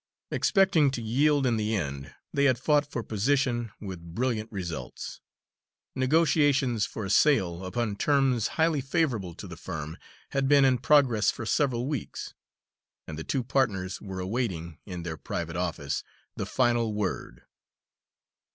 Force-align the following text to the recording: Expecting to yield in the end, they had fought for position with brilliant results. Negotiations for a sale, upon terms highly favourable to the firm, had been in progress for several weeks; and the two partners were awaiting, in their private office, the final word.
Expecting 0.31 0.89
to 0.89 0.99
yield 1.03 1.45
in 1.45 1.57
the 1.57 1.75
end, 1.75 2.15
they 2.33 2.45
had 2.45 2.57
fought 2.57 2.87
for 2.89 3.03
position 3.03 3.71
with 3.79 4.15
brilliant 4.15 4.51
results. 4.51 5.21
Negotiations 5.93 6.87
for 6.87 7.05
a 7.05 7.09
sale, 7.11 7.63
upon 7.63 7.95
terms 7.97 8.47
highly 8.57 8.81
favourable 8.81 9.35
to 9.35 9.47
the 9.47 9.55
firm, 9.55 9.99
had 10.31 10.47
been 10.47 10.65
in 10.65 10.79
progress 10.79 11.29
for 11.29 11.45
several 11.45 11.85
weeks; 11.85 12.33
and 13.05 13.15
the 13.15 13.23
two 13.23 13.43
partners 13.43 14.01
were 14.01 14.19
awaiting, 14.19 14.79
in 14.87 15.03
their 15.03 15.17
private 15.17 15.55
office, 15.55 16.03
the 16.35 16.47
final 16.47 16.95
word. 16.95 17.43